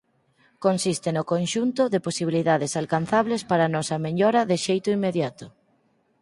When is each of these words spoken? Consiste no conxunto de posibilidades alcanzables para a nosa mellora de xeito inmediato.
Consiste 0.65 1.09
no 1.13 1.23
conxunto 1.33 1.81
de 1.93 2.03
posibilidades 2.07 2.71
alcanzables 2.81 3.41
para 3.49 3.63
a 3.65 3.73
nosa 3.75 3.97
mellora 4.05 4.41
de 4.49 4.57
xeito 4.65 4.87
inmediato. 4.97 5.45